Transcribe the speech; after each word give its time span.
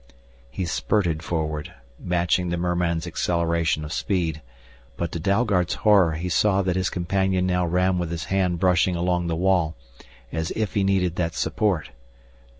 He 0.49 0.65
spurted 0.65 1.21
forward, 1.21 1.75
matching 1.99 2.49
the 2.49 2.57
merman's 2.57 3.05
acceleration 3.05 3.85
of 3.85 3.93
speed. 3.93 4.41
But 4.97 5.11
to 5.11 5.19
Dalgard's 5.19 5.75
horror 5.85 6.13
he 6.13 6.27
saw 6.27 6.63
that 6.63 6.75
his 6.75 6.89
companion 6.89 7.45
now 7.45 7.67
ran 7.67 7.99
with 7.99 8.09
one 8.09 8.17
hand 8.29 8.57
brushing 8.57 8.95
along 8.95 9.27
the 9.27 9.35
wall, 9.35 9.75
as 10.31 10.49
if 10.55 10.73
he 10.73 10.83
needed 10.83 11.17
that 11.17 11.35
support. 11.35 11.91